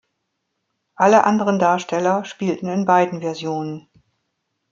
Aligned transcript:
Alle 0.95 1.25
anderen 1.25 1.59
Darsteller 1.59 2.25
spielten 2.25 2.67
in 2.69 2.85
beiden 2.87 3.21
Versionen. 3.21 3.87